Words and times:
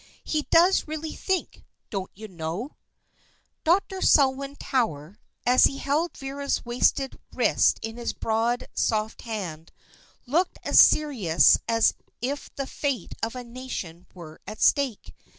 He 0.23 0.47
does 0.49 0.87
really 0.87 1.13
think, 1.13 1.61
don't 1.91 2.09
you 2.15 2.27
know." 2.27 2.75
Dr. 3.63 4.01
Selwyn 4.01 4.55
Tower, 4.55 5.19
as 5.45 5.65
he 5.65 5.77
held 5.77 6.17
Vera's 6.17 6.65
wasted 6.65 7.19
wrist 7.33 7.77
in 7.83 7.97
his 7.97 8.11
broad, 8.11 8.65
soft 8.73 9.21
hand, 9.21 9.71
looked 10.25 10.57
as 10.63 10.81
serious 10.81 11.59
as 11.67 11.93
if 12.19 12.49
the 12.55 12.65
fate 12.65 13.13
of 13.21 13.35
a 13.35 13.43
nation 13.43 14.07
were 14.15 14.41
at 14.47 14.59
stake. 14.59 15.13